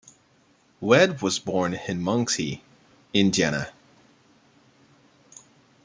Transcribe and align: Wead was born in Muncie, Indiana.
Wead 0.79 1.21
was 1.21 1.37
born 1.37 1.75
in 1.75 2.01
Muncie, 2.01 2.63
Indiana. 3.13 3.71